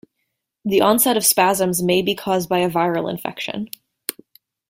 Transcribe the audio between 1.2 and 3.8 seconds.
spasms may be caused by a viral infection.